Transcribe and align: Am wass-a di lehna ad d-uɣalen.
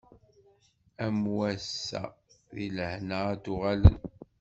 Am 1.05 1.17
wass-a 1.35 2.01
di 2.55 2.65
lehna 2.77 3.19
ad 3.33 3.39
d-uɣalen. 3.43 3.97